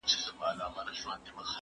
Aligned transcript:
ما 0.03 0.05
د 0.11 0.11
سبا 0.25 0.49
لپاره 0.59 0.83
د 0.83 0.87
درسونو 0.87 1.11
يادونه 1.13 1.31
کړې 1.35 1.43
ده، 1.45 1.49